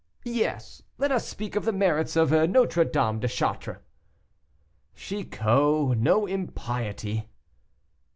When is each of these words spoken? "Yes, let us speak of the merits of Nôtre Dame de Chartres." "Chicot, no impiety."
"Yes, 0.25 0.81
let 0.97 1.11
us 1.11 1.27
speak 1.27 1.55
of 1.55 1.63
the 1.63 1.71
merits 1.71 2.15
of 2.15 2.31
Nôtre 2.31 2.91
Dame 2.91 3.19
de 3.19 3.27
Chartres." 3.27 3.77
"Chicot, 4.95 5.95
no 5.95 6.25
impiety." 6.25 7.29